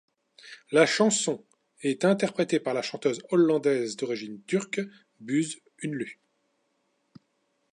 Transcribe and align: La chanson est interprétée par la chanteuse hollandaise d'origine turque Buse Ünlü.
La 0.71 0.87
chanson 0.87 1.43
est 1.83 2.05
interprétée 2.05 2.59
par 2.59 2.73
la 2.73 2.81
chanteuse 2.81 3.21
hollandaise 3.29 3.97
d'origine 3.97 4.41
turque 4.47 4.81
Buse 5.19 5.61
Ünlü. 5.83 6.19